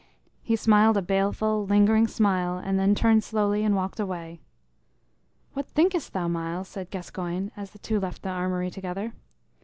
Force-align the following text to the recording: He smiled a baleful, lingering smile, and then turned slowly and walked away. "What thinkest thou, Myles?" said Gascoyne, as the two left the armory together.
He 0.41 0.55
smiled 0.55 0.97
a 0.97 1.01
baleful, 1.03 1.67
lingering 1.67 2.07
smile, 2.07 2.57
and 2.57 2.79
then 2.79 2.95
turned 2.95 3.23
slowly 3.23 3.63
and 3.63 3.75
walked 3.75 3.99
away. 3.99 4.41
"What 5.53 5.67
thinkest 5.67 6.11
thou, 6.13 6.27
Myles?" 6.27 6.69
said 6.69 6.89
Gascoyne, 6.89 7.51
as 7.55 7.69
the 7.69 7.77
two 7.77 7.99
left 7.99 8.23
the 8.23 8.29
armory 8.29 8.71
together. 8.71 9.13